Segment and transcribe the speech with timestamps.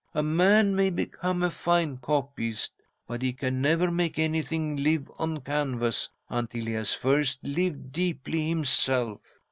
[0.15, 2.71] A man may become a fine copyist,
[3.07, 8.49] but he can never make anything live on canvas until he has first lived deeply
[8.49, 9.21] himself.